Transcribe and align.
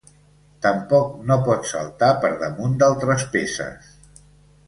Tampoc 0.65 1.11
no 1.31 1.35
pot 1.49 1.67
saltar 1.73 2.09
per 2.23 2.33
damunt 2.43 2.75
d'altres 2.85 3.27
peces. 3.37 3.93